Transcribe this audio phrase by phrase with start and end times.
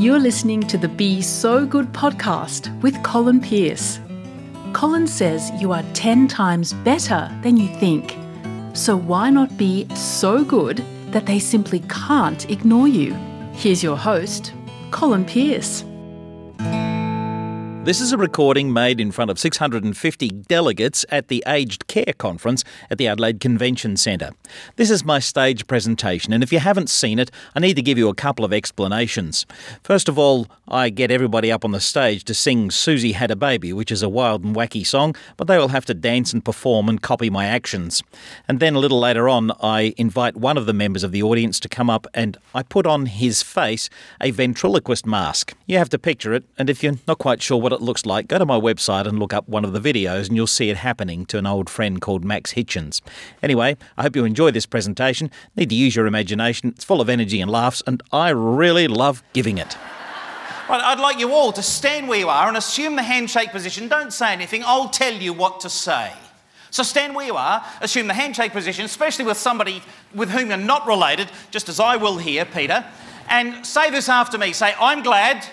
[0.00, 4.00] You're listening to the Be So Good podcast with Colin Pearce.
[4.72, 8.16] Colin says you are 10 times better than you think.
[8.72, 13.12] So why not be so good that they simply can't ignore you?
[13.52, 14.54] Here's your host,
[14.90, 15.84] Colin Pearce.
[17.82, 22.62] This is a recording made in front of 650 delegates at the Aged Care Conference
[22.90, 24.32] at the Adelaide Convention Centre.
[24.76, 27.96] This is my stage presentation, and if you haven't seen it, I need to give
[27.96, 29.46] you a couple of explanations.
[29.82, 33.36] First of all, I get everybody up on the stage to sing Susie Had a
[33.36, 36.44] Baby, which is a wild and wacky song, but they will have to dance and
[36.44, 38.02] perform and copy my actions.
[38.46, 41.58] And then a little later on, I invite one of the members of the audience
[41.60, 43.88] to come up and I put on his face
[44.20, 45.54] a ventriloquist mask.
[45.66, 48.28] You have to picture it, and if you're not quite sure what it looks like,
[48.28, 50.76] go to my website and look up one of the videos and you'll see it
[50.78, 53.00] happening to an old friend called Max Hitchens.
[53.42, 55.30] Anyway, I hope you enjoy this presentation.
[55.56, 56.70] Need to use your imagination.
[56.70, 59.76] It's full of energy and laughs, and I really love giving it.
[60.68, 63.88] Right, I'd like you all to stand where you are and assume the handshake position.
[63.88, 66.12] Don't say anything, I'll tell you what to say.
[66.70, 69.82] So stand where you are, assume the handshake position, especially with somebody
[70.14, 72.84] with whom you're not related, just as I will here, Peter,
[73.28, 74.52] and say this after me.
[74.52, 75.44] Say, I'm glad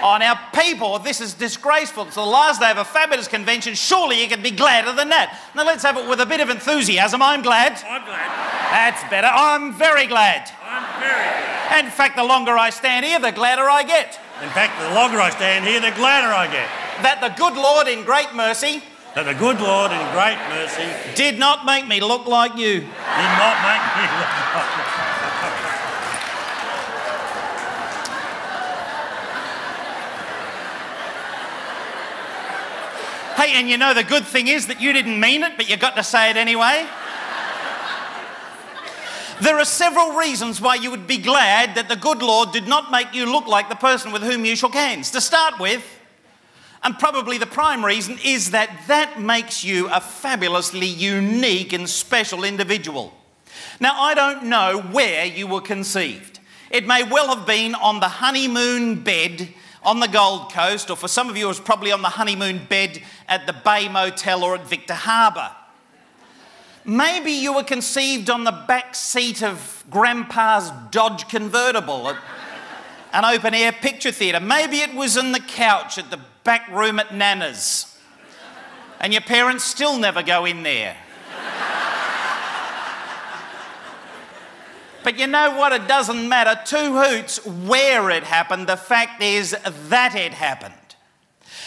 [0.00, 2.04] Oh, our people, this is disgraceful.
[2.04, 3.74] It's the last day of a fabulous convention.
[3.74, 5.38] Surely you can be gladder than that.
[5.54, 7.20] Now, let's have it with a bit of enthusiasm.
[7.20, 7.72] I'm glad.
[7.72, 8.30] I'm glad.
[8.70, 9.26] That's better.
[9.26, 10.50] I'm very glad.
[10.62, 11.84] I'm very glad.
[11.84, 14.18] In fact, the longer I stand here, the gladder I get.
[14.42, 16.68] In fact, the longer I stand here, the gladder I get.
[17.02, 18.82] That the good Lord, in great mercy,
[19.14, 22.86] That the good Lord, in great mercy, did not make me look like you.
[22.86, 24.97] did not make me look like
[33.38, 35.76] Hey, and you know the good thing is that you didn't mean it, but you
[35.76, 36.84] got to say it anyway.
[39.40, 42.90] There are several reasons why you would be glad that the good Lord did not
[42.90, 45.12] make you look like the person with whom you shook hands.
[45.12, 45.84] To start with,
[46.82, 52.42] and probably the prime reason, is that that makes you a fabulously unique and special
[52.42, 53.14] individual.
[53.78, 56.40] Now, I don't know where you were conceived.
[56.72, 59.54] It may well have been on the honeymoon bed
[59.88, 62.66] on the Gold Coast, or for some of you, it was probably on the honeymoon
[62.66, 65.50] bed at the Bay Motel or at Victor Harbor.
[66.84, 72.16] Maybe you were conceived on the back seat of Grandpa's Dodge convertible at
[73.14, 74.40] an open air picture theatre.
[74.40, 77.98] Maybe it was in the couch at the back room at Nana's,
[79.00, 80.98] and your parents still never go in there.
[85.04, 85.72] But you know what?
[85.72, 86.60] It doesn't matter.
[86.64, 88.66] Two hoots where it happened.
[88.66, 89.56] The fact is
[89.88, 90.74] that it happened.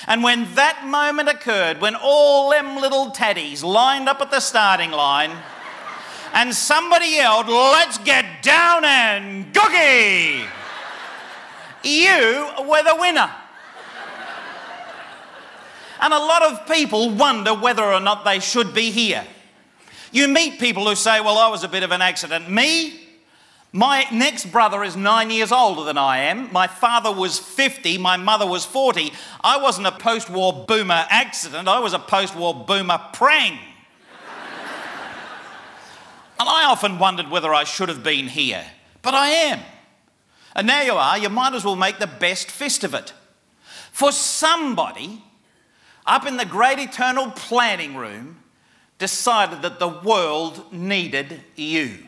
[0.08, 4.91] And when that moment occurred, when all them little taddies lined up at the starting
[4.91, 5.31] line,
[6.34, 10.46] and somebody yelled, Let's get down and googie!
[11.84, 13.31] You were the winner.
[16.00, 19.24] And a lot of people wonder whether or not they should be here.
[20.12, 22.50] You meet people who say, Well, I was a bit of an accident.
[22.50, 23.01] Me?
[23.74, 26.52] My next brother is nine years older than I am.
[26.52, 29.14] My father was 50, my mother was 40.
[29.42, 33.58] I wasn't a post war boomer accident, I was a post war boomer prang.
[36.40, 38.66] and I often wondered whether I should have been here,
[39.02, 39.62] but I am.
[40.53, 43.14] And now you are, you might as well make the best fist of it.
[43.94, 45.24] For somebody
[46.06, 48.40] up in the great eternal planning room
[48.98, 52.00] decided that the world needed you.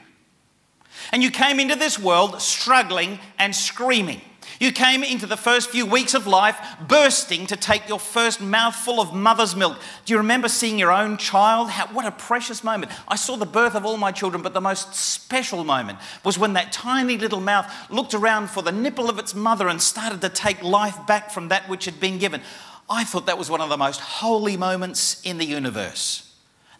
[1.12, 4.22] And you came into this world struggling and screaming.
[4.59, 9.02] You came into the first few weeks of life bursting to take your first mouthful
[9.02, 9.78] of mother's milk.
[10.06, 11.69] Do you remember seeing your own child?
[11.69, 12.92] How, what a precious moment.
[13.08, 16.53] I saw the birth of all my children, but the most special moment was when
[16.53, 20.30] that tiny little mouth looked around for the nipple of its mother and started to
[20.30, 22.42] take life back from that which had been given.
[22.90, 26.34] I thought that was one of the most holy moments in the universe.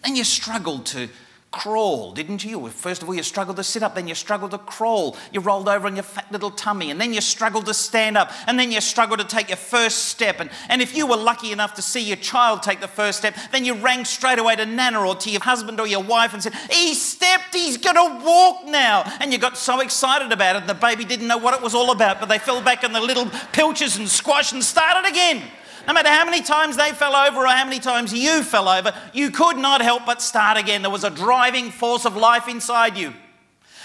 [0.04, 1.10] Then you struggled to
[1.54, 2.68] crawl, didn't you?
[2.70, 5.16] First of all, you struggled to sit up, then you struggled to crawl.
[5.32, 8.32] You rolled over on your fat little tummy, and then you struggled to stand up,
[8.48, 10.40] and then you struggled to take your first step.
[10.40, 13.36] And, and if you were lucky enough to see your child take the first step,
[13.52, 16.42] then you rang straight away to Nana or to your husband or your wife and
[16.42, 19.04] said, He stepped, he's going to walk now.
[19.22, 21.92] And you got so excited about it, the baby didn't know what it was all
[21.92, 25.44] about, but they fell back in the little pilches and squash and started again.
[25.88, 28.94] No matter how many times they fell over or how many times you fell over,
[29.14, 30.82] you could not help but start again.
[30.82, 33.14] There was a driving force of life inside you.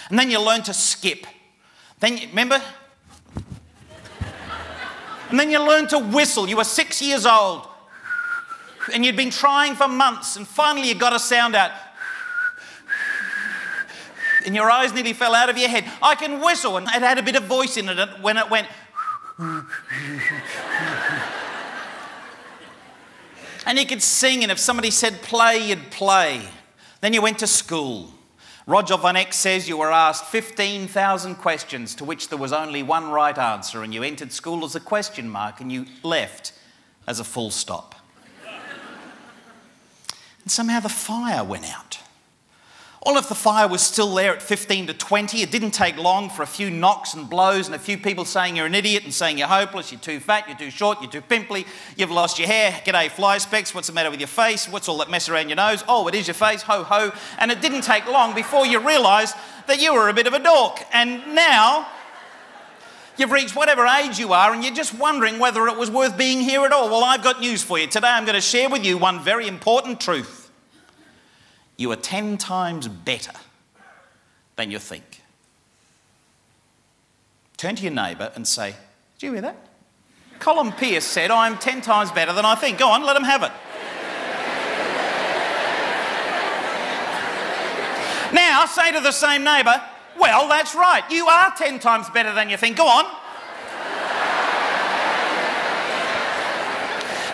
[0.08, 1.26] And then you learned to skip.
[2.00, 2.62] Then, you, remember?
[5.30, 6.48] And then you learned to whistle.
[6.48, 7.66] You were six years old.
[8.94, 11.72] And you'd been trying for months, and finally you got a sound out.
[14.46, 15.84] and your eyes nearly fell out of your head.
[16.00, 18.66] I can whistle, and it had a bit of voice in it when it went.
[23.66, 26.48] And you could sing, and if somebody said play, you'd play.
[27.00, 28.12] Then you went to school.
[28.66, 33.10] Roger Von Oech says you were asked 15,000 questions to which there was only one
[33.10, 36.52] right answer, and you entered school as a question mark and you left
[37.06, 37.94] as a full stop.
[40.42, 41.98] and somehow the fire went out.
[43.02, 45.40] All of the fire was still there at 15 to 20.
[45.40, 48.56] It didn't take long for a few knocks and blows and a few people saying
[48.56, 51.20] you're an idiot and saying you're hopeless, you're too fat, you're too short, you're too
[51.20, 51.64] pimply,
[51.96, 54.98] you've lost your hair, g'day fly specks, what's the matter with your face, what's all
[54.98, 55.84] that mess around your nose?
[55.86, 57.12] Oh, it is your face, ho ho.
[57.38, 59.36] And it didn't take long before you realised
[59.68, 60.84] that you were a bit of a dork.
[60.92, 61.88] And now
[63.16, 66.38] You've reached whatever age you are and you're just wondering whether it was worth being
[66.38, 66.88] here at all.
[66.88, 67.88] Well, I've got news for you.
[67.88, 70.37] Today I'm going to share with you one very important truth
[71.78, 73.32] you are 10 times better
[74.56, 75.22] than you think.
[77.56, 78.74] Turn to your neighbour and say,
[79.18, 79.56] Did you hear that?
[80.40, 82.78] Colin Pearce said, I'm 10 times better than I think.
[82.78, 83.52] Go on, let him have it.
[88.34, 89.80] now, say to the same neighbour,
[90.18, 92.76] Well, that's right, you are 10 times better than you think.
[92.76, 93.04] Go on.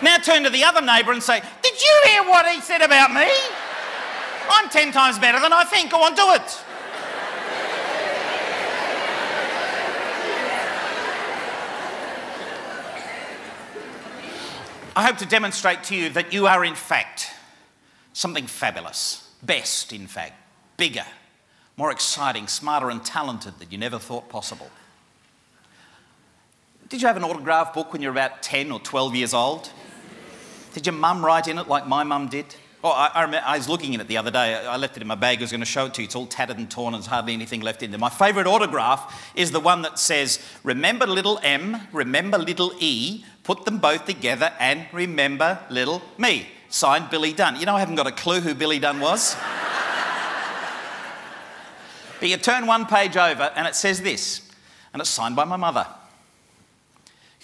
[0.03, 3.11] now turn to the other neighbour and say, Did you hear what he said about
[3.11, 3.27] me?
[4.49, 5.91] I'm 10 times better than I think.
[5.91, 6.63] Go on, do it.
[14.97, 17.29] I hope to demonstrate to you that you are, in fact,
[18.13, 19.29] something fabulous.
[19.43, 20.33] Best, in fact.
[20.77, 21.05] Bigger,
[21.75, 24.69] more exciting, smarter, and talented than you never thought possible.
[26.87, 29.69] Did you have an autograph book when you were about 10 or 12 years old?
[30.73, 32.55] Did your mum write in it like my mum did?
[32.85, 34.53] Oh, I, I, remember, I was looking at it the other day.
[34.53, 35.39] I left it in my bag.
[35.39, 36.05] I was going to show it to you.
[36.05, 37.97] It's all tattered and torn, and there's hardly anything left in there.
[37.97, 43.65] My favourite autograph is the one that says, Remember little m, remember little e, put
[43.65, 46.45] them both together, and remember little me.
[46.69, 47.59] Signed Billy Dunn.
[47.59, 49.35] You know, I haven't got a clue who Billy Dunn was.
[52.19, 54.47] but you turn one page over, and it says this,
[54.93, 55.87] and it's signed by my mother.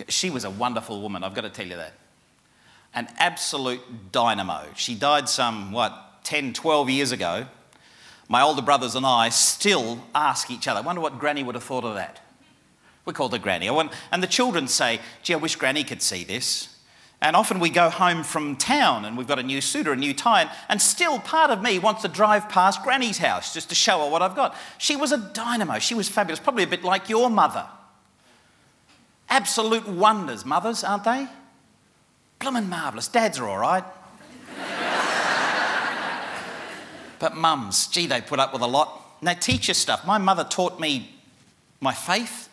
[0.08, 1.94] She was a wonderful woman, I've got to tell you that
[2.94, 4.66] an absolute dynamo.
[4.76, 7.46] She died some, what, 10, 12 years ago.
[8.28, 11.64] My older brothers and I still ask each other, I wonder what Granny would have
[11.64, 12.22] thought of that.
[13.06, 13.68] We called her Granny.
[13.68, 16.78] And the children say, gee, I wish Granny could see this.
[17.22, 19.98] And often we go home from town and we've got a new suit or a
[19.98, 23.76] new tie, and still part of me wants to drive past Granny's house just to
[23.76, 24.56] show her what I've got.
[24.80, 25.78] She was a dynamo.
[25.78, 27.68] She was fabulous, probably a bit like your mother.
[29.30, 31.28] Absolute wonders, mothers, aren't they?
[32.42, 33.08] Bloomin' marvellous.
[33.08, 33.84] Dads are all right.
[37.20, 39.22] but mums, gee, they put up with a lot.
[39.22, 40.08] They teach you stuff.
[40.08, 41.14] My mother taught me
[41.80, 42.50] my faith.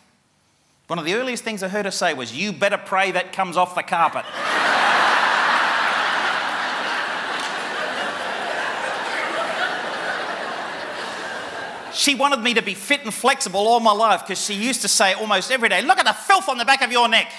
[0.85, 3.57] One of the earliest things I heard her say was, You better pray that comes
[3.57, 4.25] off the carpet.
[11.95, 14.87] she wanted me to be fit and flexible all my life because she used to
[14.87, 17.31] say almost every day, Look at the filth on the back of your neck.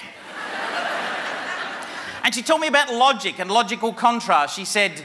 [2.31, 4.55] And she told me about logic and logical contrast.
[4.55, 5.03] She said,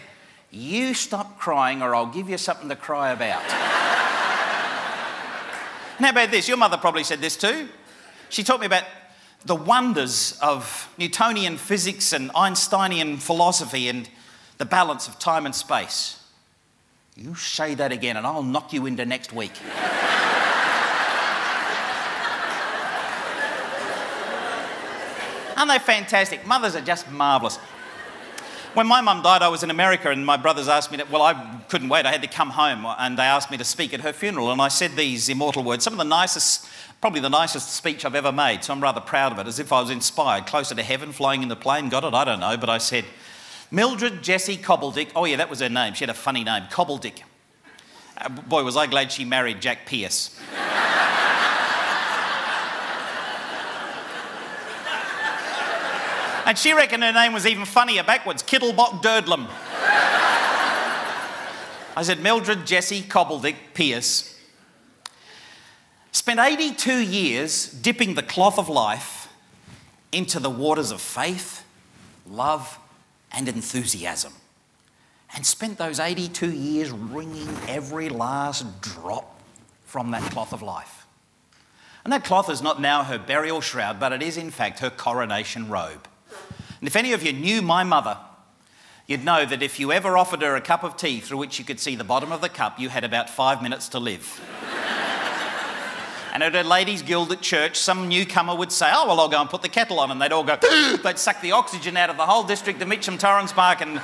[0.53, 3.43] You stop crying or I'll give you something to cry about.
[5.97, 6.47] and how about this?
[6.47, 7.69] Your mother probably said this too.
[8.29, 8.85] She taught me about
[9.45, 14.09] the wonders of Newtonian physics and Einsteinian philosophy and
[14.59, 16.23] the balance of time and space.
[17.17, 19.51] You say that again and I'll knock you into next week.
[25.57, 26.47] Aren't they fantastic?
[26.47, 27.59] Mothers are just marvellous.
[28.75, 31.23] When my mum died, I was in America, and my brothers asked me to, well,
[31.23, 32.05] I couldn't wait.
[32.05, 34.53] I had to come home, and they asked me to speak at her funeral.
[34.53, 36.69] And I said these immortal words, some of the nicest,
[37.01, 38.65] probably the nicest speech I've ever made.
[38.65, 41.43] So I'm rather proud of it, as if I was inspired, closer to heaven, flying
[41.43, 41.89] in the plane.
[41.89, 42.13] Got it?
[42.13, 42.59] I don't know.
[42.59, 43.07] But I said,
[43.71, 45.11] Mildred Jessie Cobbledick.
[45.17, 45.95] Oh, yeah, that was her name.
[45.95, 47.23] She had a funny name, Cobbledick.
[48.19, 50.39] Uh, boy, was I glad she married Jack Pearce.
[56.47, 59.49] And she reckoned her name was even funnier backwards Kittlebot Durdlam.
[61.97, 64.39] I said, Mildred Jessie Cobbledick Pearce
[66.13, 69.29] spent 82 years dipping the cloth of life
[70.13, 71.65] into the waters of faith,
[72.29, 72.79] love,
[73.33, 74.33] and enthusiasm.
[75.35, 79.41] And spent those 82 years wringing every last drop
[79.85, 81.07] from that cloth of life.
[82.05, 84.91] And that cloth is not now her burial shroud, but it is in fact her
[84.91, 86.07] coronation robe.
[86.81, 88.19] And if any of you knew my mother,
[89.07, 91.65] you'd know that if you ever offered her a cup of tea through which you
[91.65, 94.41] could see the bottom of the cup, you had about five minutes to live.
[96.33, 99.41] and at a ladies' guild at church, some newcomer would say, Oh, well, I'll go
[99.41, 100.11] and put the kettle on.
[100.11, 100.57] And they'd all go,
[101.03, 104.01] they'd suck the oxygen out of the whole district of Mitcham, Torrens Park, and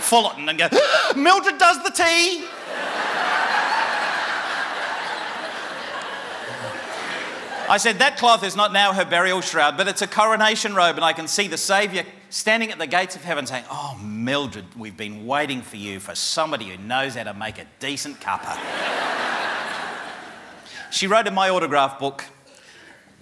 [0.00, 0.68] Fullarton and go,
[1.16, 2.44] Mildred does the tea.
[7.70, 10.96] I said, That cloth is not now her burial shroud, but it's a coronation robe,
[10.96, 14.64] and I can see the Saviour standing at the gates of heaven saying, Oh, Mildred,
[14.76, 18.58] we've been waiting for you for somebody who knows how to make a decent cuppa.
[20.90, 22.24] she wrote in my autograph book,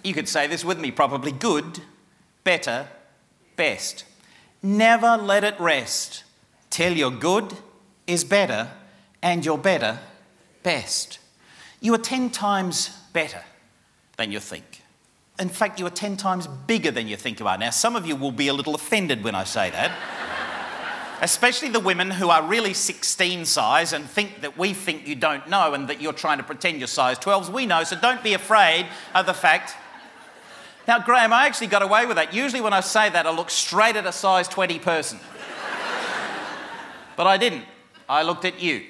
[0.03, 1.81] you could say this with me probably good,
[2.43, 2.87] better,
[3.55, 4.03] best.
[4.63, 6.23] Never let it rest
[6.71, 7.53] till your good
[8.07, 8.71] is better
[9.21, 9.99] and your better
[10.63, 11.19] best.
[11.81, 13.43] You are 10 times better
[14.19, 14.83] than you think.
[15.39, 17.57] In fact, you are 10 times bigger than you think you are.
[17.57, 19.91] Now, some of you will be a little offended when I say that.
[21.21, 25.47] Especially the women who are really 16 size and think that we think you don't
[25.49, 27.49] know and that you're trying to pretend you're size 12s.
[27.49, 29.75] We know, so don't be afraid of the fact.
[30.85, 32.33] Now, Graham, I actually got away with that.
[32.33, 35.19] Usually, when I say that, I look straight at a size 20 person.
[37.15, 37.63] but I didn't.
[38.09, 38.83] I looked at you.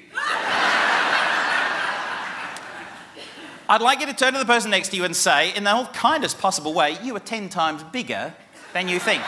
[3.70, 5.88] I'd like you to turn to the person next to you and say, in the
[5.92, 8.34] kindest possible way, you are 10 times bigger
[8.72, 9.22] than you think.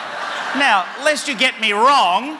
[0.57, 2.37] now, lest you get me wrong,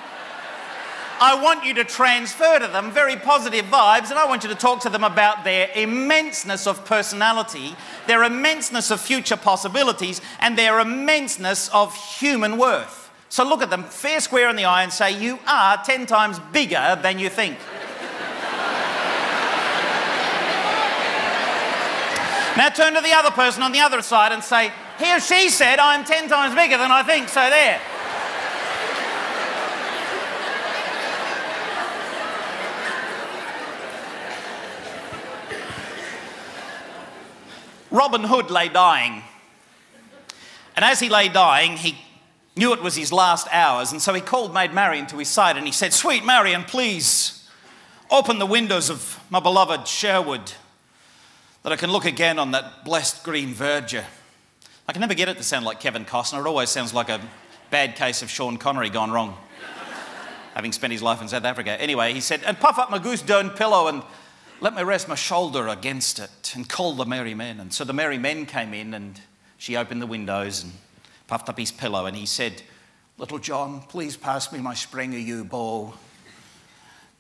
[1.22, 4.56] I want you to transfer to them very positive vibes, and I want you to
[4.56, 7.74] talk to them about their immenseness of personality,
[8.06, 13.12] their immenseness of future possibilities, and their immenseness of human worth.
[13.30, 16.38] So look at them fair square in the eye and say, You are 10 times
[16.52, 17.58] bigger than you think.
[22.56, 25.50] Now turn to the other person on the other side and say, he or she
[25.50, 27.82] said, I'm 10 times bigger than I think, so there.
[37.90, 39.24] Robin Hood lay dying.
[40.76, 41.96] And as he lay dying, he
[42.56, 45.58] knew it was his last hours, and so he called Maid Marian to his side
[45.58, 47.48] and he said, Sweet Marian, please
[48.12, 50.54] open the windows of my beloved Sherwood
[51.64, 54.04] that I can look again on that blessed green verdure.
[54.88, 56.42] I can never get it to sound like Kevin Costner.
[56.42, 57.22] It always sounds like a
[57.72, 59.38] bad case of Sean Connery gone wrong,
[60.56, 61.82] having spent his life in South Africa.
[61.82, 64.04] Anyway, he said, and puff up my goose down pillow and
[64.60, 67.62] let me rest my shoulder against it and call the merry men.
[67.62, 69.20] And so the merry men came in and
[69.58, 70.74] she opened the windows and
[71.28, 72.62] puffed up his pillow and he said,
[73.18, 75.94] Little John, please pass me my spring yew bow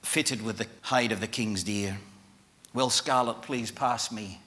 [0.01, 1.97] fitted with the hide of the king's deer.
[2.73, 4.41] Will Scarlet please pass me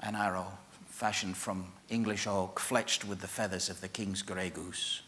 [0.00, 0.58] an arrow
[0.88, 5.00] fashioned from English oak, fletched with the feathers of the king's grey goose?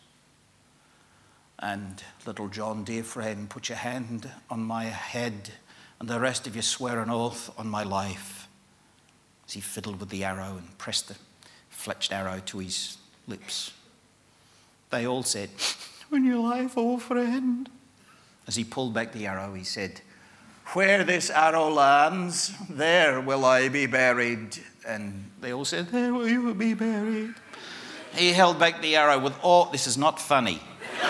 [1.59, 5.51] And little John, dear friend, put your hand on my head,
[6.01, 8.49] and the rest of you swear an oath on my life.
[9.47, 11.17] As he fiddled with the arrow and pressed the
[11.71, 13.73] fletched arrow to his lips.
[14.89, 15.51] They all said,
[16.11, 17.69] On your life, old friend.
[18.47, 20.01] As he pulled back the arrow, he said,
[20.73, 24.59] where this arrow lands, there will I be buried.
[24.87, 27.35] And they all said, There will you be buried.
[28.15, 30.61] He held back the arrow with all, this is not funny.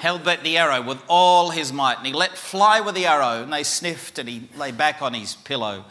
[0.00, 3.42] held back the arrow with all his might, and he let fly with the arrow,
[3.42, 5.84] and they sniffed, and he lay back on his pillow.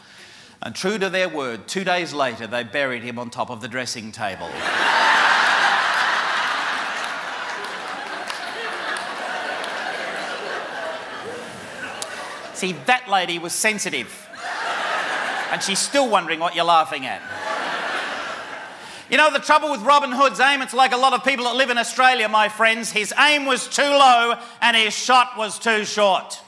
[0.62, 3.68] And true to their word, two days later, they buried him on top of the
[3.68, 4.48] dressing table.
[12.64, 14.26] See, that lady was sensitive.
[15.52, 17.20] And she's still wondering what you're laughing at.
[19.10, 21.56] You know, the trouble with Robin Hood's aim, it's like a lot of people that
[21.56, 22.90] live in Australia, my friends.
[22.90, 26.40] His aim was too low and his shot was too short.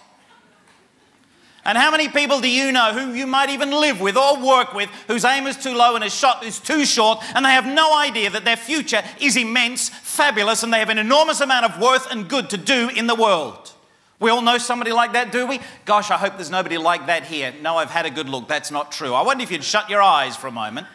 [1.66, 4.72] And how many people do you know who you might even live with or work
[4.72, 7.66] with whose aim is too low and his shot is too short and they have
[7.66, 11.78] no idea that their future is immense, fabulous, and they have an enormous amount of
[11.78, 13.74] worth and good to do in the world?
[14.18, 15.60] We all know somebody like that, do we?
[15.84, 17.52] Gosh, I hope there's nobody like that here.
[17.60, 18.48] No, I've had a good look.
[18.48, 19.12] That's not true.
[19.12, 20.86] I wonder if you'd shut your eyes for a moment.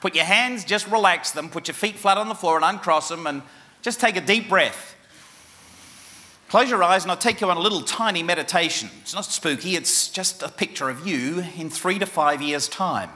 [0.00, 3.08] Put your hands, just relax them, put your feet flat on the floor and uncross
[3.08, 3.42] them, and
[3.82, 4.94] just take a deep breath.
[6.48, 8.88] Close your eyes and I'll take you on a little tiny meditation.
[9.00, 13.10] It's not spooky, it's just a picture of you in three to five years' time.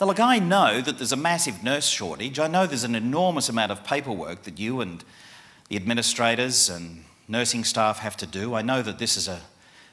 [0.00, 2.38] Now, look, I know that there's a massive nurse shortage.
[2.38, 5.02] I know there's an enormous amount of paperwork that you and
[5.68, 8.54] the administrators and nursing staff have to do.
[8.54, 9.40] I know that this is a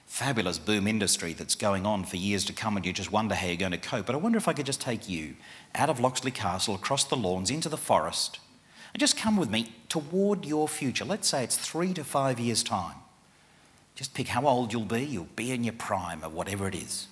[0.05, 3.47] fabulous boom industry that's going on for years to come, and you just wonder how
[3.47, 4.05] you're going to cope.
[4.05, 5.35] But I wonder if I could just take you
[5.75, 8.39] out of Loxley Castle, across the lawns, into the forest.
[8.93, 11.05] And just come with me toward your future.
[11.05, 12.97] Let's say it's three to five years' time.
[13.95, 15.03] Just pick how old you'll be.
[15.03, 17.07] You'll be in your prime or whatever it is.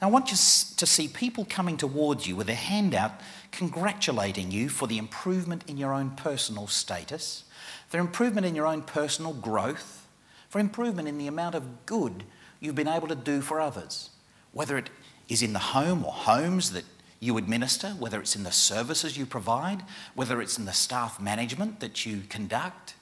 [0.00, 3.12] Now, I want you to see people coming towards you with a handout
[3.50, 7.44] congratulating you for the improvement in your own personal status,
[7.88, 10.06] for improvement in your own personal growth,
[10.48, 12.24] for improvement in the amount of good
[12.60, 14.10] you've been able to do for others,
[14.52, 14.90] whether it
[15.28, 16.84] is in the home or homes that
[17.20, 19.82] you administer, whether it's in the services you provide,
[20.14, 22.94] whether it's in the staff management that you conduct.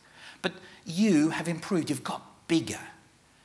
[0.42, 2.80] But you have improved, you've got bigger,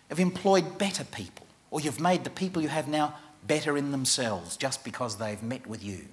[0.10, 4.56] you've employed better people, or you've made the people you have now better in themselves
[4.56, 6.06] just because they've met with you.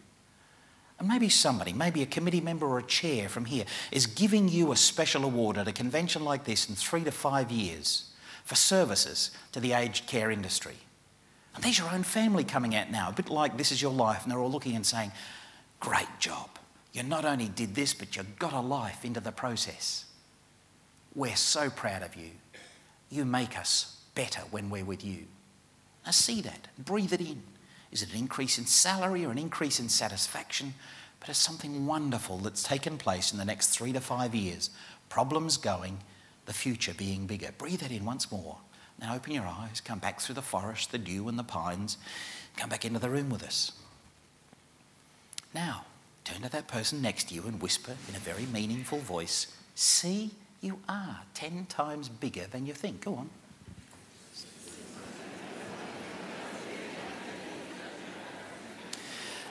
[0.99, 4.73] And maybe somebody, maybe a committee member or a chair from here, is giving you
[4.73, 8.11] a special award at a convention like this in three to five years
[8.45, 10.75] for services to the aged care industry.
[11.55, 14.23] And there's your own family coming out now, a bit like this is your life,
[14.23, 15.12] and they're all looking and saying,
[15.81, 16.50] Great job.
[16.93, 20.07] You not only did this, but you got a life into the process.
[21.14, 22.31] We're so proud of you.
[23.11, 25.26] You make us better when we're with you.
[26.05, 27.43] Now, see that, breathe it in.
[27.92, 30.75] Is it an increase in salary or an increase in satisfaction?
[31.21, 34.71] But it's something wonderful that's taken place in the next three to five years.
[35.09, 35.99] Problems going,
[36.47, 37.50] the future being bigger.
[37.57, 38.59] Breathe that in once more.
[39.00, 41.99] Now open your eyes, come back through the forest, the dew, and the pines.
[42.57, 43.73] Come back into the room with us.
[45.54, 45.85] Now,
[46.25, 49.47] turn to that person next to you and whisper in a very meaningful voice
[49.78, 53.02] See, you are 10 times bigger than you think.
[53.02, 53.30] Go on.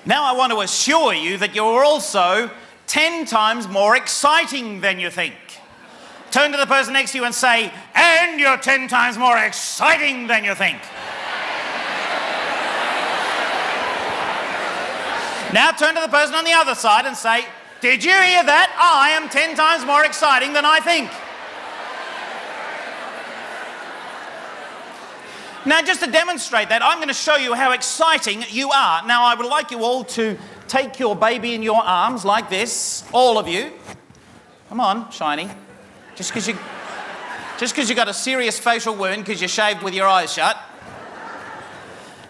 [0.07, 2.49] Now, I want to assure you that you're also
[2.87, 5.35] 10 times more exciting than you think.
[6.31, 10.27] Turn to the person next to you and say, and you're 10 times more exciting
[10.27, 10.77] than you think.
[15.53, 17.43] now turn to the person on the other side and say,
[17.81, 18.73] Did you hear that?
[18.79, 21.11] I am 10 times more exciting than I think.
[25.67, 29.05] Now, just to demonstrate that, I'm going to show you how exciting you are.
[29.05, 30.37] Now, I would like you all to
[30.69, 33.73] take your baby in your arms like this, all of you.
[34.69, 35.49] Come on, Shiny.
[36.15, 36.57] Just because you,
[37.57, 40.57] just because you got a serious facial wound because you shaved with your eyes shut.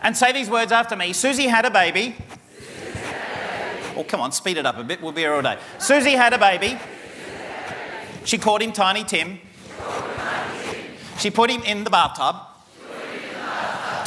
[0.01, 1.13] And say these words after me.
[1.13, 2.15] Susie had a baby.
[3.95, 4.99] Oh, come on, speed it up a bit.
[4.99, 5.59] We'll be here all day.
[5.77, 6.79] Susie had a baby.
[8.25, 9.39] She called him Tiny Tim.
[11.19, 12.56] She put him in the bathtub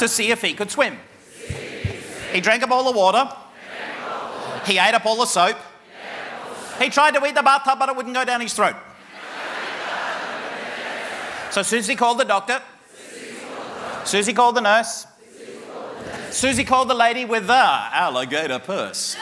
[0.01, 0.97] to see if he could swim.
[2.33, 3.31] He drank up all the water.
[4.65, 5.57] He ate up all the soap.
[6.79, 8.75] He tried to eat the bathtub, but it wouldn't go down his throat.
[11.51, 12.61] So Susie called the doctor.
[14.03, 15.05] Susie called the nurse.
[16.31, 19.15] Susie called the lady with the alligator purse.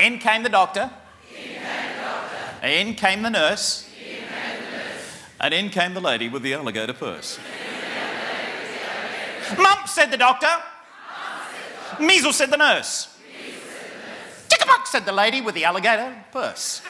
[0.00, 0.90] In came the doctor.
[2.62, 3.88] In came the nurse.
[5.38, 7.38] And in came the lady with the alligator purse.
[9.58, 10.50] Mumps, said the doctor.
[12.00, 13.16] Measles, said the nurse.
[14.48, 16.82] Chickapox, said the lady with the alligator purse.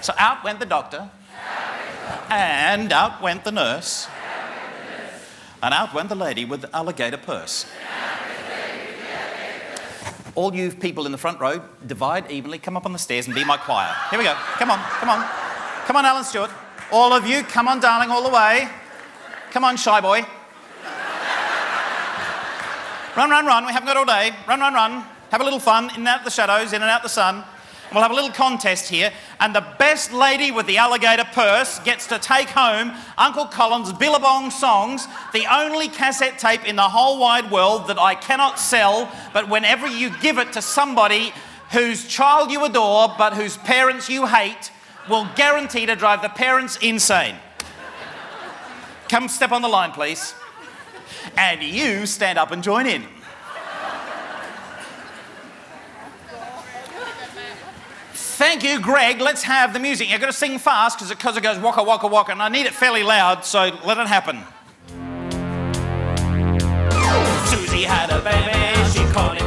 [0.00, 1.10] So out went the doctor,
[2.30, 4.06] and out went the nurse,
[5.60, 7.66] and out went the lady with the alligator purse.
[10.36, 13.34] All you people in the front row, divide evenly, come up on the stairs and
[13.34, 13.92] be my choir.
[14.10, 14.34] Here we go.
[14.58, 15.26] Come on, come on.
[15.86, 16.50] Come on, Alan Stewart.
[16.92, 18.68] All of you, come on, darling, all the way.
[19.50, 20.24] Come on, shy boy.
[23.16, 23.64] Run, run, run.
[23.64, 24.30] We haven't got all day.
[24.46, 25.04] Run, run, run.
[25.30, 27.42] Have a little fun in and out the shadows, in and out the sun.
[27.92, 32.08] We'll have a little contest here, and the best lady with the alligator purse gets
[32.08, 37.50] to take home Uncle Colin's Billabong songs, the only cassette tape in the whole wide
[37.50, 41.32] world that I cannot sell, but whenever you give it to somebody
[41.70, 44.70] whose child you adore but whose parents you hate,
[45.08, 47.36] will guarantee to drive the parents insane.
[49.08, 50.34] Come step on the line, please.
[51.36, 53.04] And you stand up and join in.
[58.36, 59.18] Thank you, Greg.
[59.22, 60.10] Let's have the music.
[60.10, 62.74] You've got to sing fast because it, goes waka waka waka, and I need it
[62.74, 64.42] fairly loud, so let it happen.
[67.48, 69.45] Susie had a baby, she called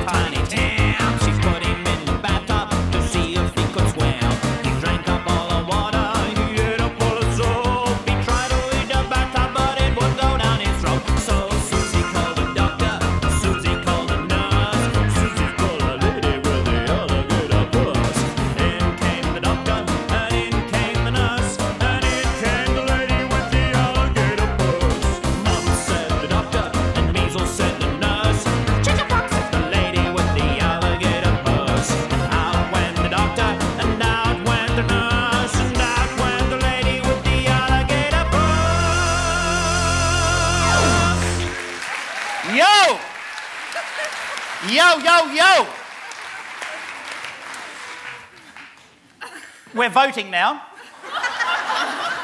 [50.19, 50.61] voting now.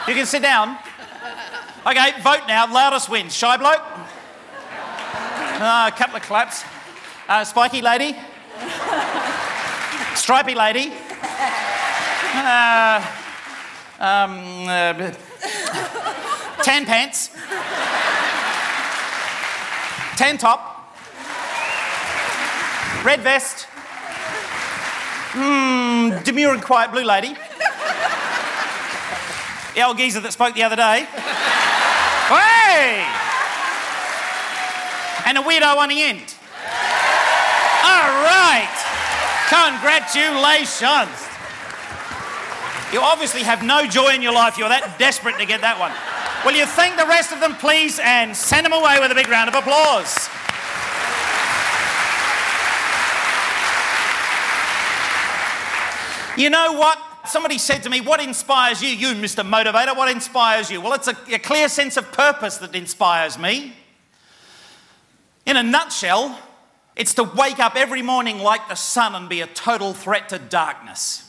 [0.08, 0.78] You can sit down.
[1.86, 2.72] Okay, vote now.
[2.72, 3.34] Loudest wins.
[3.36, 3.82] Shy bloke?
[5.62, 6.64] Uh, a couple of claps.
[7.30, 8.18] Uh, spiky lady?
[10.16, 10.92] Stripy lady?
[12.34, 13.00] Uh,
[14.00, 15.12] um, uh,
[16.64, 17.30] tan pants?
[20.18, 20.94] Tan top?
[23.06, 23.68] Red vest?
[25.32, 27.36] Mmm, demure and quiet blue lady?
[29.76, 31.04] The old geezer that spoke the other day?
[32.32, 33.04] Hey!
[35.28, 36.24] And a weirdo on the end.
[37.84, 38.72] All right.
[39.52, 41.12] Congratulations.
[42.94, 44.58] You obviously have no joy in your life.
[44.58, 45.92] You're that desperate to get that one.
[46.46, 49.28] Will you thank the rest of them, please, and send them away with a big
[49.28, 50.30] round of applause?
[56.38, 57.05] You know what?
[57.28, 58.90] Somebody said to me, What inspires you?
[58.90, 59.44] You, Mr.
[59.44, 60.82] Motivator, what inspires you?
[60.82, 63.74] Well, it's a, a clear sense of purpose that inspires me.
[65.46, 66.40] In a nutshell,
[66.96, 70.40] it's to wake up every morning like the sun and be a total threat to
[70.40, 71.22] darkness.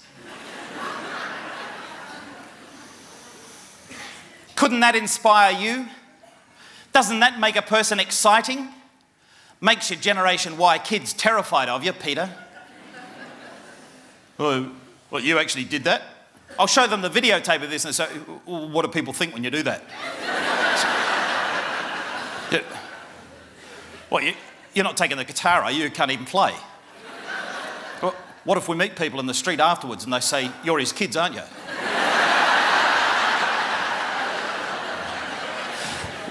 [4.54, 5.86] Couldn't that inspire you?
[6.92, 8.68] Doesn't that make a person exciting?
[9.60, 12.30] Makes your Generation Y kids terrified of you, Peter.
[14.38, 14.70] Well,
[15.10, 16.02] well, you actually did that?
[16.58, 18.06] I'll show them the videotape of this and say,
[18.44, 19.82] what do people think when you do that?
[22.50, 22.62] yeah.
[24.08, 24.32] What, you,
[24.74, 25.84] you're not taking the guitar, are you?
[25.84, 26.54] You can't even play.
[28.02, 28.14] Well,
[28.44, 31.16] what if we meet people in the street afterwards and they say, you're his kids,
[31.16, 31.42] aren't you?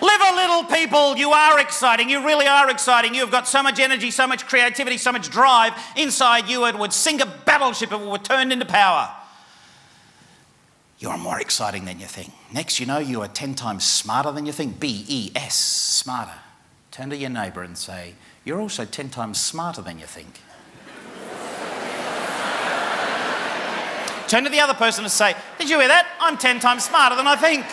[0.02, 1.18] Live a little, people.
[1.18, 2.10] You are exciting.
[2.10, 3.16] You really are exciting.
[3.16, 6.66] You've got so much energy, so much creativity, so much drive inside you.
[6.66, 9.10] It would sink a battleship if it were turned into power.
[11.00, 12.32] You're more exciting than you think.
[12.54, 14.80] Next, you know, you are 10 times smarter than you think.
[14.80, 16.40] B E S, smarter.
[16.92, 20.40] Turn to your neighbour and say, You're also 10 times smarter than you think.
[24.28, 26.08] Turn to the other person and say, Did you hear that?
[26.20, 27.66] I'm 10 times smarter than I think.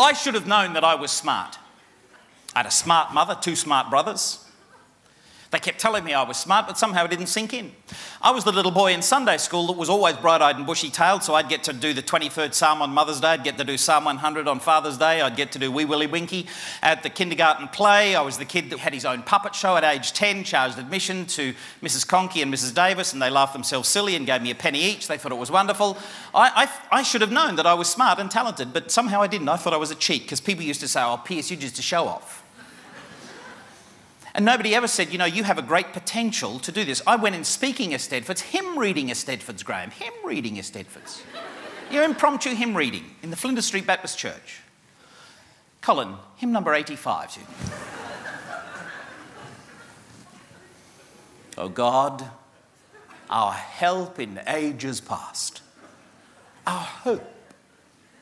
[0.00, 1.58] I should have known that I was smart.
[2.54, 4.47] I had a smart mother, two smart brothers.
[5.50, 7.72] They kept telling me I was smart, but somehow it didn't sink in.
[8.20, 10.90] I was the little boy in Sunday school that was always bright eyed and bushy
[10.90, 13.64] tailed, so I'd get to do the 23rd Psalm on Mother's Day, I'd get to
[13.64, 16.46] do Psalm 100 on Father's Day, I'd get to do Wee Willie Winkie
[16.82, 18.14] at the kindergarten play.
[18.14, 21.24] I was the kid that had his own puppet show at age 10, charged admission
[21.26, 22.06] to Mrs.
[22.06, 22.74] Conkey and Mrs.
[22.74, 25.08] Davis, and they laughed themselves silly and gave me a penny each.
[25.08, 25.96] They thought it was wonderful.
[26.34, 29.26] I, I, I should have known that I was smart and talented, but somehow I
[29.28, 29.48] didn't.
[29.48, 31.78] I thought I was a cheat because people used to say, Oh, Pearce, you're just
[31.78, 32.44] a show off.
[34.38, 37.02] And nobody ever said, you know, you have a great potential to do this.
[37.08, 41.22] I went in speaking Eisteddfods, hymn reading Eisteddfods, Graham, hymn reading Eisteddfods.
[41.90, 44.60] Your impromptu hymn reading in the Flinders Street Baptist Church.
[45.80, 47.36] Colin, hymn number 85.
[51.58, 52.30] oh God,
[53.28, 55.62] our help in ages past,
[56.64, 57.34] our hope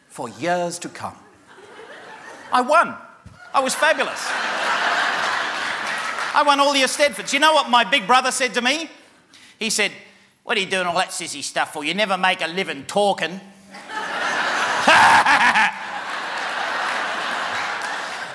[0.08, 1.18] for years to come.
[2.50, 2.96] I won.
[3.52, 4.85] I was fabulous.
[6.36, 7.32] I won all your Eisteddfods.
[7.32, 8.90] You know what my big brother said to me?
[9.58, 9.90] He said,
[10.42, 11.82] What are you doing all that sissy stuff for?
[11.82, 13.40] You never make a living talking.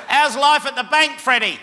[0.07, 1.59] How's life at the bank, Freddie?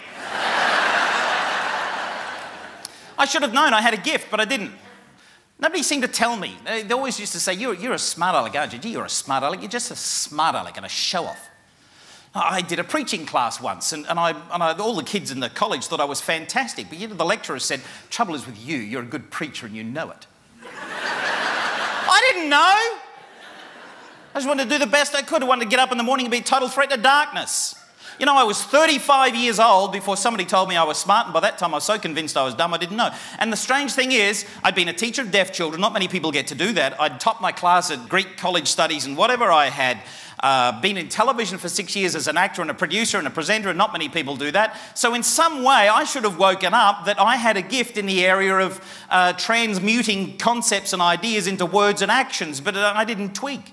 [3.18, 4.70] I should have known I had a gift, but I didn't.
[5.59, 6.57] Nobody seemed to tell me.
[6.64, 8.90] They always used to say, You're, you're a smart aleck, aren't you?
[8.92, 9.61] You're a smart aleck.
[9.61, 11.51] You're just a smart aleck and a show off.
[12.35, 15.41] I did a preaching class once, and, and, I, and I, all the kids in
[15.41, 16.88] the college thought I was fantastic.
[16.88, 19.75] But you know, the lecturer said, Trouble is with you, you're a good preacher and
[19.75, 20.27] you know it.
[20.62, 22.57] I didn't know.
[24.35, 25.43] I just wanted to do the best I could.
[25.43, 27.75] I wanted to get up in the morning and be a total threat to darkness.
[28.19, 31.35] You know, I was 35 years old before somebody told me I was smart, and
[31.35, 33.11] by that time I was so convinced I was dumb I didn't know.
[33.38, 35.81] And the strange thing is, I'd been a teacher of deaf children.
[35.81, 37.01] Not many people get to do that.
[37.01, 40.01] I'd topped my class at Greek college studies and whatever I had.
[40.40, 43.31] Uh, been in television for six years as an actor and a producer and a
[43.31, 44.79] presenter, and not many people do that.
[44.94, 48.07] So, in some way, I should have woken up that I had a gift in
[48.07, 53.35] the area of uh, transmuting concepts and ideas into words and actions, but I didn't
[53.35, 53.72] tweak.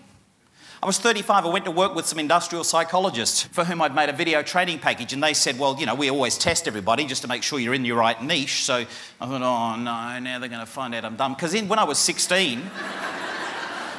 [0.85, 1.45] I was 35.
[1.45, 4.77] I went to work with some industrial psychologists for whom I'd made a video training
[4.77, 7.59] package, and they said, Well, you know, we always test everybody just to make sure
[7.59, 8.63] you're in your right niche.
[8.63, 11.33] So I thought, Oh no, now they're going to find out I'm dumb.
[11.33, 12.61] Because when I was 16,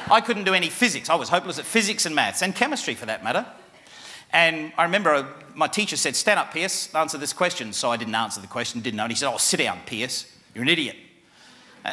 [0.09, 1.09] I couldn't do any physics.
[1.09, 3.45] I was hopeless at physics and maths and chemistry for that matter.
[4.31, 7.73] And I remember uh, my teacher said, Stand up, Pearce, answer this question.
[7.73, 9.03] So I didn't answer the question, didn't know.
[9.03, 10.31] And he said, Oh, sit down, Pearce.
[10.55, 10.95] You're an idiot.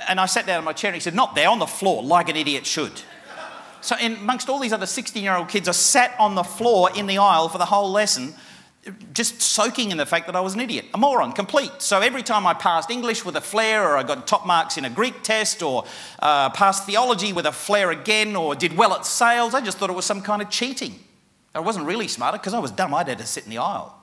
[0.09, 2.03] And I sat down in my chair and he said, Not there, on the floor,
[2.03, 2.93] like an idiot should.
[3.81, 7.07] So, amongst all these other 16 year old kids, I sat on the floor in
[7.07, 8.35] the aisle for the whole lesson,
[9.13, 11.71] just soaking in the fact that I was an idiot, a moron, complete.
[11.79, 14.85] So, every time I passed English with a flair, or I got top marks in
[14.85, 15.85] a Greek test, or
[16.21, 19.91] uh, passed theology with a flair again, or did well at sales, I just thought
[19.91, 20.99] it was some kind of cheating.
[21.55, 22.93] I wasn't really smarter because I was dumb.
[22.95, 23.97] I had to sit in the aisle.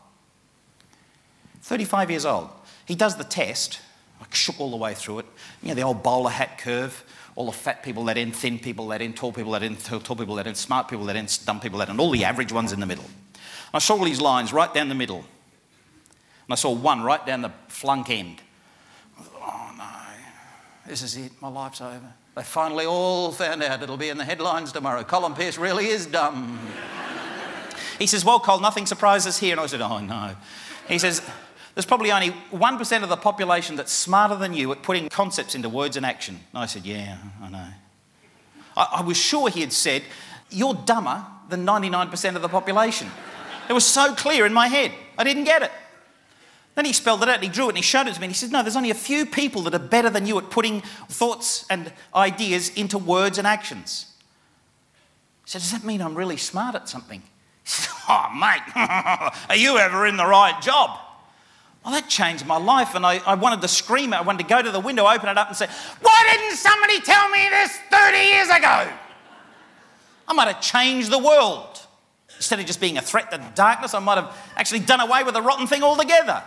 [1.62, 2.50] 35 years old.
[2.86, 3.80] He does the test.
[4.22, 5.26] I shook all the way through it.
[5.62, 7.04] You know, the old bowler hat curve.
[7.36, 10.16] All the fat people let in, thin people let in, tall people let in, tall
[10.16, 12.74] people let in, smart people let in, dumb people let in, all the average ones
[12.74, 13.06] in the middle.
[13.74, 15.20] I saw all these lines right down the middle.
[15.20, 18.42] And I saw one right down the flunk end.
[19.18, 22.14] Thought, oh no, this is it, my life's over.
[22.36, 25.04] They finally all found out it'll be in the headlines tomorrow.
[25.04, 26.60] Colin Pearce really is dumb.
[28.00, 29.52] he says, Well, Col, nothing surprises here.
[29.54, 30.36] And I said, Oh no.
[30.88, 31.22] He says,
[31.74, 35.70] there's probably only 1% of the population that's smarter than you at putting concepts into
[35.70, 36.40] words and action.
[36.54, 37.68] And I said, Yeah, I know.
[38.76, 40.04] I, I was sure he had said,
[40.50, 43.10] You're dumber than 99% of the population.
[43.70, 44.92] It was so clear in my head.
[45.18, 45.72] I didn't get it.
[46.76, 48.26] Then he spelled it out and he drew it and he showed it to me
[48.26, 50.50] and he said, No, there's only a few people that are better than you at
[50.50, 54.08] putting thoughts and ideas into words and actions.
[55.46, 57.22] He said, Does that mean I'm really smart at something?
[57.22, 58.62] He said, Oh, mate,
[59.50, 60.98] are you ever in the right job?
[61.84, 64.14] Well, that changed my life, and I, I wanted to scream.
[64.14, 65.68] I wanted to go to the window, open it up, and say,
[66.02, 68.88] Why didn't somebody tell me this 30 years ago?
[70.28, 71.71] I might have changed the world.
[72.42, 75.36] Instead of just being a threat to darkness, I might have actually done away with
[75.36, 76.42] the rotten thing altogether.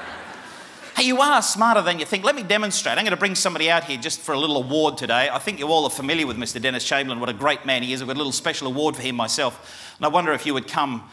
[0.98, 2.24] hey, you are smarter than you think.
[2.24, 2.98] Let me demonstrate.
[2.98, 5.30] I'm going to bring somebody out here just for a little award today.
[5.32, 6.60] I think you all are familiar with Mr.
[6.60, 8.02] Dennis Chamberlain, what a great man he is.
[8.02, 9.94] I've got a little special award for him myself.
[9.96, 11.08] And I wonder if you would come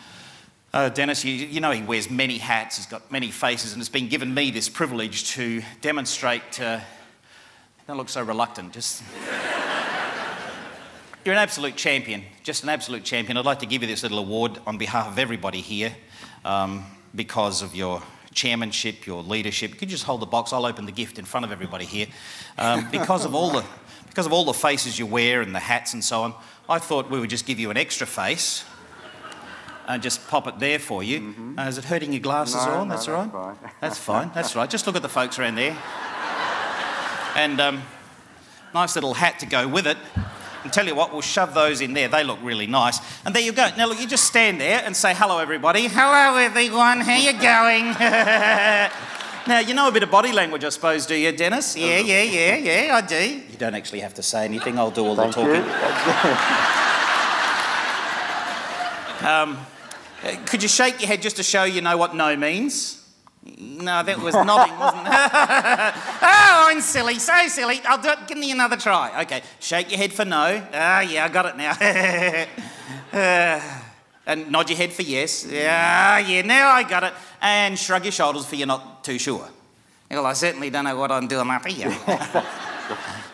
[0.73, 3.87] uh, Dennis, you, you, know he wears many hats, he's got many faces, and it's
[3.87, 6.59] been given me this privilege to demonstrate.
[6.59, 6.81] Uh,
[7.87, 9.01] don't look so reluctant, just.
[11.25, 13.35] You're an absolute champion, just an absolute champion.
[13.35, 15.91] I'd like to give you this little award on behalf of everybody here
[16.45, 16.85] um,
[17.15, 18.03] because of your
[18.35, 19.71] chairmanship, your leadership.
[19.71, 20.53] Could you just hold the box?
[20.53, 22.05] I'll open the gift in front of everybody here.
[22.59, 23.65] Um, because, of all the,
[24.07, 26.35] because of all the faces you wear and the hats and so on,
[26.69, 28.63] I thought we would just give you an extra face
[29.87, 31.21] and just pop it there for you.
[31.21, 31.57] Mm-hmm.
[31.57, 32.87] Uh, is it hurting your glasses no, on?
[32.87, 33.31] No, that's, all right.
[33.31, 33.71] Fine.
[33.81, 34.31] That's fine.
[34.35, 34.69] That's right.
[34.69, 35.75] Just look at the folks around there.
[37.35, 37.81] And um,
[38.75, 39.97] nice little hat to go with it.
[40.65, 42.07] And tell you what, we'll shove those in there.
[42.07, 42.99] They look really nice.
[43.23, 43.69] And there you go.
[43.77, 45.87] Now look, you just stand there and say hello, everybody.
[45.87, 47.01] Hello, everyone.
[47.01, 47.85] How you going?
[49.47, 51.77] now you know a bit of body language, I suppose, do you, Dennis?
[51.77, 52.95] Yeah, yeah, yeah, yeah.
[52.95, 53.43] I do.
[53.47, 54.79] You don't actually have to say anything.
[54.79, 55.63] I'll do all Thank the talking.
[55.63, 56.81] You.
[59.25, 59.57] Um,
[60.45, 63.04] could you shake your head just to show you know what no means?
[63.57, 65.13] No, that was nodding, wasn't it?
[65.13, 67.79] oh, I'm silly, so silly.
[67.85, 68.27] I'll do it.
[68.27, 69.21] Give me another try.
[69.23, 70.65] Okay, shake your head for no.
[70.73, 71.71] Ah, yeah, I got it now.
[73.13, 73.61] uh,
[74.25, 75.45] and nod your head for yes.
[75.45, 77.13] Yeah, yeah, now I got it.
[77.41, 79.47] And shrug your shoulders for you're not too sure.
[80.09, 81.95] Well, I certainly don't know what I'm doing up here.
[82.07, 82.41] I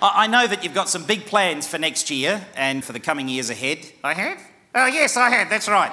[0.02, 3.30] I know that you've got some big plans for next year and for the coming
[3.30, 3.80] years ahead.
[4.04, 4.40] I have?
[4.74, 5.92] Oh, yes, I have, that's right.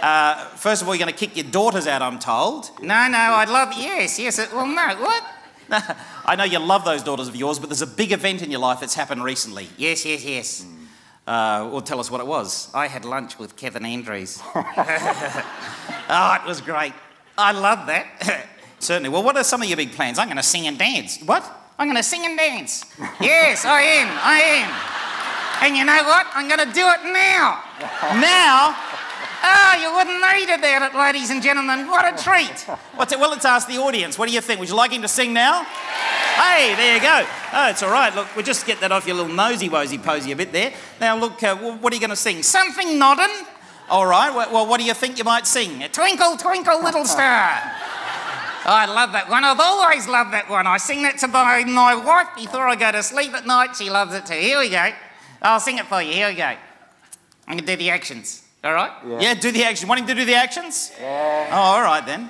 [0.00, 2.70] Uh, first of all, you're going to kick your daughters out, I'm told.
[2.80, 3.72] No, no, I'd love.
[3.76, 4.38] Yes, yes.
[4.52, 5.24] Well, no, what?
[6.24, 8.60] I know you love those daughters of yours, but there's a big event in your
[8.60, 9.68] life that's happened recently.
[9.76, 10.66] Yes, yes, yes.
[11.26, 12.70] Uh, well, tell us what it was.
[12.74, 14.40] I had lunch with Kevin Andrews.
[14.54, 16.94] oh, it was great.
[17.36, 18.46] I love that.
[18.78, 19.10] Certainly.
[19.10, 20.18] Well, what are some of your big plans?
[20.18, 21.20] I'm going to sing and dance.
[21.22, 21.44] What?
[21.78, 22.84] I'm going to sing and dance.
[23.20, 24.08] yes, I am.
[24.22, 24.98] I am.
[25.60, 26.26] And you know what?
[26.34, 27.62] I'm going to do it now.
[28.20, 28.87] now?
[29.42, 31.86] Oh, you wouldn't need it there, ladies and gentlemen.
[31.86, 32.60] What a treat.
[32.96, 33.18] What's it?
[33.18, 34.18] Well, let's ask the audience.
[34.18, 34.58] What do you think?
[34.60, 35.64] Would you like him to sing now?
[35.64, 37.26] Hey, there you go.
[37.52, 38.14] Oh, it's all right.
[38.14, 40.72] Look, we'll just get that off your little nosy wosy posy a bit there.
[41.00, 42.42] Now, look, uh, what are you going to sing?
[42.42, 43.46] Something nodding?
[43.88, 44.34] All right.
[44.34, 45.82] Well, what do you think you might sing?
[45.82, 47.60] A twinkle, twinkle, little star.
[48.70, 49.44] I love that one.
[49.44, 50.66] I've always loved that one.
[50.66, 53.76] I sing that to my, my wife before I go to sleep at night.
[53.76, 54.34] She loves it too.
[54.34, 54.90] Here we go.
[55.40, 56.12] I'll sing it for you.
[56.12, 56.44] Here we go.
[56.44, 58.42] I'm going to do the actions.
[58.68, 58.92] All right?
[59.08, 59.20] Yeah.
[59.20, 59.88] yeah, do the action.
[59.88, 60.92] Wanting to do the actions?
[61.00, 61.48] Yeah.
[61.50, 62.28] Oh, all right then.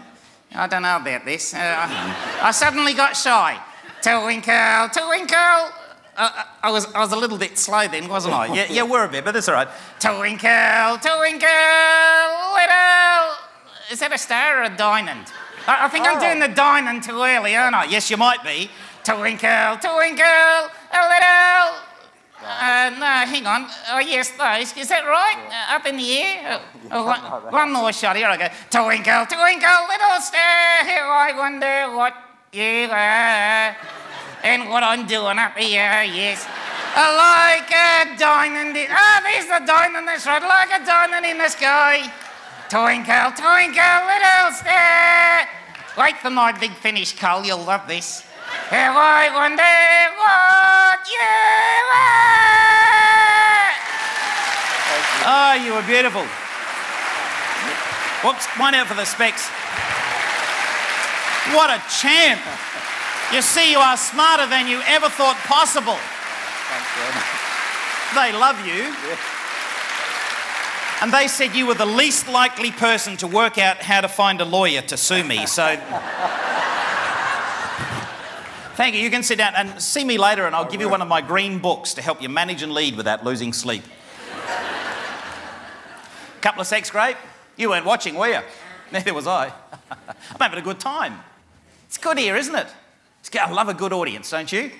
[0.54, 1.52] I don't know about this.
[1.52, 3.60] Uh, I, I suddenly got shy.
[4.00, 5.72] Twinkle, twinkle.
[6.16, 8.54] Uh, I, was, I was a little bit slow then, wasn't I?
[8.54, 9.66] Yeah, yeah, we're a bit, but that's all right.
[9.98, 11.48] Twinkle, twinkle,
[12.54, 13.34] little.
[13.90, 15.26] Is that a star or a diamond?
[15.66, 17.86] I, I think I'm doing the diamond too early, aren't I?
[17.86, 18.70] Yes, you might be.
[19.02, 21.87] Twinkle, twinkle, a little.
[22.48, 23.68] Uh, no, hang on.
[23.92, 24.72] Oh, yes, those.
[24.76, 25.36] Is that right?
[25.52, 26.54] Uh, up in the air?
[26.54, 26.60] Uh,
[26.92, 27.20] oh, one,
[27.52, 28.16] one more shot.
[28.16, 28.48] Here I go.
[28.70, 32.14] Twinkle, twinkle, little star, how I wonder what
[32.52, 33.76] you are.
[34.42, 36.46] And what I'm doing up here, yes.
[36.96, 38.88] Uh, like a diamond in...
[38.90, 40.40] Ah, there's the diamond that's right.
[40.40, 42.10] Like a diamond in the sky.
[42.70, 45.48] Twinkle, twinkle, little star.
[45.98, 47.44] Wait for my big finish, Cole.
[47.44, 48.24] You'll love this.
[48.70, 49.62] How I wonder
[50.16, 51.24] what you
[51.96, 52.28] are.
[55.24, 56.24] Oh, you were beautiful.
[58.24, 59.48] Whoops, one out for the specs.
[61.54, 62.40] What a champ.
[63.32, 65.98] You see, you are smarter than you ever thought possible.
[68.14, 68.94] They love you.
[71.00, 74.40] And they said you were the least likely person to work out how to find
[74.40, 75.46] a lawyer to sue me.
[75.46, 75.78] So.
[78.78, 79.00] Thank you.
[79.00, 81.20] You can sit down and see me later, and I'll give you one of my
[81.20, 83.82] green books to help you manage and lead without losing sleep.
[86.40, 87.16] Couple of sex grape.
[87.56, 88.38] You weren't watching, were you?
[88.92, 89.52] Neither was I.
[89.90, 91.18] I'm having a good time.
[91.86, 92.68] It's good here, isn't it?
[93.18, 93.40] It's good.
[93.40, 94.70] I love a good audience, don't you?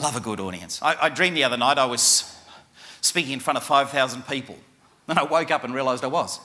[0.00, 0.82] Love a good audience.
[0.82, 2.36] I, I dreamed the other night I was
[3.00, 4.56] speaking in front of 5,000 people.
[5.06, 6.40] Then I woke up and realised I was.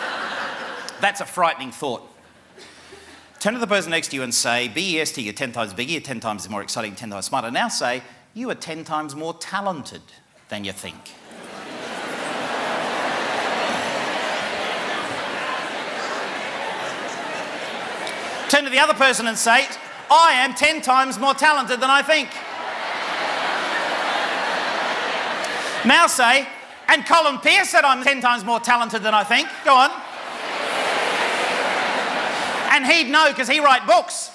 [1.02, 2.08] That's a frightening thought.
[3.40, 6.00] Turn to the person next to you and say, BEST, you're 10 times bigger, you're
[6.00, 7.52] 10 times more exciting, 10 times smarter.
[7.52, 8.02] Now say,
[8.34, 10.02] you are 10 times more talented
[10.48, 10.96] than you think.
[18.48, 19.68] Turn to the other person and say,
[20.10, 22.30] I am 10 times more talented than I think.
[25.86, 26.48] Now say,
[26.88, 29.48] and Colin Pearce said I'm 10 times more talented than I think.
[29.64, 29.90] Go on.
[32.78, 34.28] And he'd know because he write books.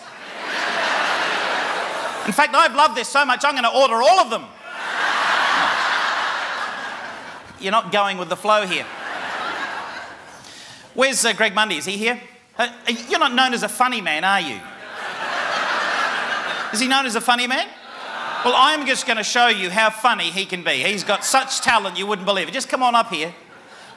[2.28, 4.42] In fact, I've loved this so much, I'm going to order all of them.
[7.62, 8.86] You're not going with the flow here.
[10.94, 11.78] Where's uh, Greg Mundy?
[11.78, 12.20] Is he here?
[12.58, 12.68] Uh,
[13.10, 14.60] you're not known as a funny man, are you?
[16.74, 17.66] Is he known as a funny man?
[18.44, 20.84] Well, I'm just going to show you how funny he can be.
[20.84, 22.52] He's got such talent you wouldn't believe it.
[22.52, 23.34] Just come on up here.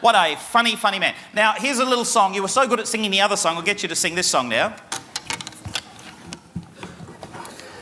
[0.00, 1.14] What a funny, funny man.
[1.32, 2.34] Now, here's a little song.
[2.34, 4.26] You were so good at singing the other song, I'll get you to sing this
[4.26, 4.76] song now.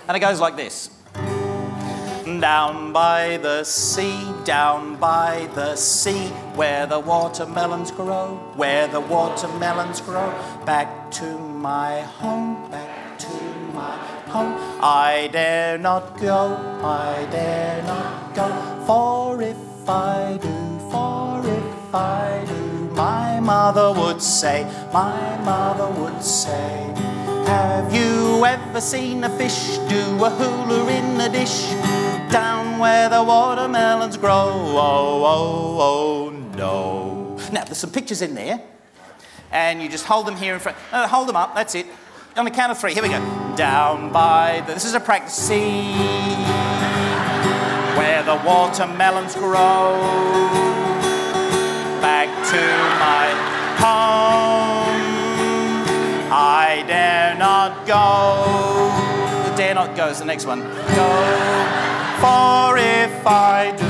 [0.07, 0.91] And it goes like this
[2.25, 10.01] Down by the sea, down by the sea, where the watermelons grow, where the watermelons
[10.01, 10.31] grow,
[10.65, 13.35] back to my home, back to
[13.73, 13.97] my
[14.29, 14.55] home.
[14.83, 22.45] I dare not go, I dare not go, for if I do, for if I
[22.49, 26.93] do, my mother would say, my mother would say,
[27.47, 31.71] Have you ever seen a fish do a hula in a dish?
[32.33, 37.37] Down where the watermelons grow, oh, oh, oh, no.
[37.53, 38.61] Now, there's some pictures in there,
[39.53, 40.77] and you just hold them here in front.
[40.91, 41.87] Uh, hold them up, that's it.
[42.37, 43.55] On the count of three, here we go.
[43.55, 45.95] Down by the, this is a practice, sea,
[47.97, 50.84] where the watermelons grow.
[52.25, 52.65] Back to
[53.05, 53.27] my
[53.85, 54.97] home,
[56.33, 59.51] I dare not go.
[59.51, 60.61] The dare not go is the next one.
[60.61, 61.11] Go.
[62.23, 63.85] For if I do,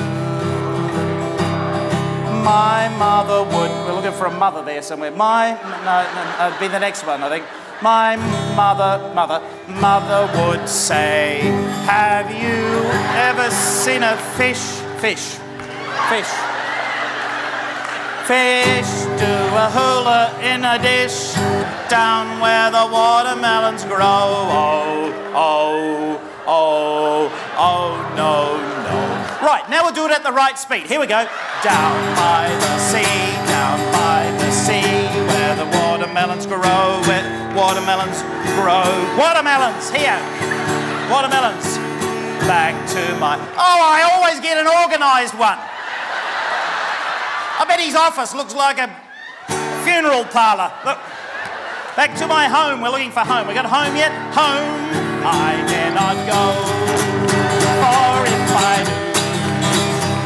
[2.42, 3.70] my mother would.
[3.87, 5.12] We're looking for a mother there somewhere.
[5.12, 7.44] My, no, no, no, be the next one, I think.
[7.83, 8.16] My
[8.57, 11.38] mother, mother, mother would say,
[11.87, 12.83] Have you
[13.14, 14.81] ever seen a fish?
[15.01, 15.38] Fish.
[16.09, 16.53] Fish.
[18.24, 21.34] Fish do a hula in a dish
[21.90, 24.00] down where the watermelons grow.
[24.00, 29.46] Oh, oh, oh, oh, no, no.
[29.46, 30.87] Right, now we'll do it at the right speed.
[30.87, 31.28] Here we go.
[31.60, 33.05] Down by the sea,
[33.44, 34.80] down by the sea,
[35.28, 38.24] where the watermelons grow, where watermelons
[38.57, 38.88] grow.
[39.20, 40.16] Watermelons, here.
[41.12, 41.76] Watermelons.
[42.49, 43.36] Back to my.
[43.36, 45.59] Oh, I always get an organised one.
[47.57, 48.88] I bet his office looks like a
[49.84, 50.72] funeral parlour.
[50.84, 50.98] Look.
[51.96, 52.80] Back to my home.
[52.82, 53.46] We're looking for home.
[53.46, 54.11] We got home yet?
[54.34, 54.66] Home.
[55.22, 56.42] I dare not go.
[57.78, 58.98] For if I do,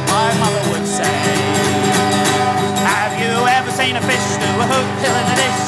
[0.09, 1.13] my mother would say,
[2.89, 5.68] Have you ever seen a fish do a hook till in a dish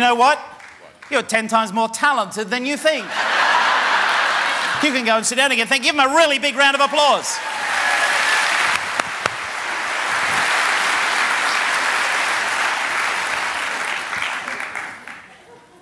[0.00, 0.40] You know what?
[1.10, 3.04] You're 10 times more talented than you think.
[4.82, 5.66] you can go and sit down again.
[5.66, 5.92] Thank you.
[5.92, 7.38] Give him a really big round of applause.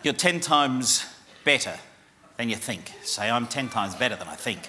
[0.03, 1.07] You're 10 times
[1.45, 1.79] better
[2.39, 2.95] than you think.
[3.05, 4.69] Say, I'm 10 times better than I think.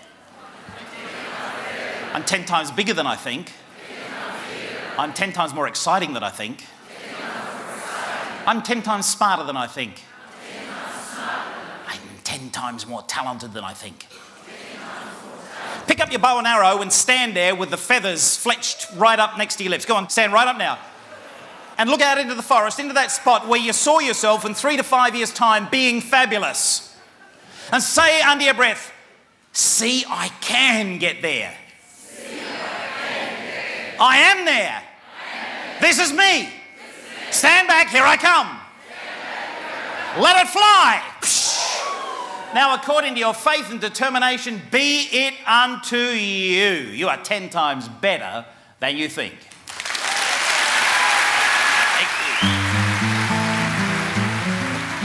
[2.13, 3.51] I'm 10 times bigger than I think.
[4.95, 6.67] I'm 10 times more exciting than I think.
[8.49, 10.01] I'm 10 times smarter than I think.
[11.85, 14.07] I'm 10 times more talented than I think.
[15.85, 19.37] Pick up your bow and arrow and stand there with the feathers fletched right up
[19.37, 19.85] next to your lips.
[19.85, 20.79] Go on, stand right up now.
[21.77, 24.77] And look out into the forest, into that spot where you saw yourself in three
[24.77, 26.97] to five years' time being fabulous.
[27.71, 28.91] And say under your breath,
[29.51, 31.55] See, I can get there.
[33.99, 34.81] I am there.
[35.81, 36.58] This is me.
[37.31, 38.57] Stand back, here I come.
[40.21, 41.03] Let it fly.
[42.53, 46.89] Now, according to your faith and determination, be it unto you.
[46.91, 48.45] You are 10 times better
[48.79, 49.35] than you think.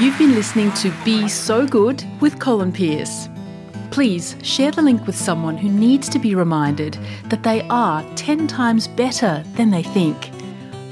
[0.00, 3.28] You've been listening to Be So Good with Colin Pearce.
[3.90, 8.48] Please share the link with someone who needs to be reminded that they are 10
[8.48, 10.33] times better than they think.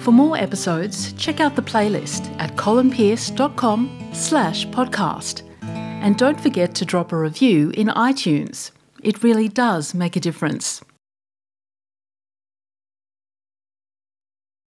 [0.03, 5.43] For more episodes, check out the playlist at colinpearce.com slash podcast.
[5.63, 8.73] And don't forget to drop a review in iTunes.
[9.05, 10.83] It really does make a difference.